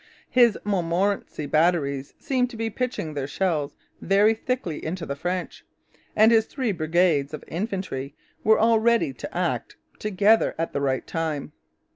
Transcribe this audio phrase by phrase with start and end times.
[0.31, 5.63] His Montmorency batteries seemed to be pitching their shells very thickly into the French,
[6.15, 11.05] and his three brigades of infantry were all ready to act together at the right
[11.05, 11.51] time.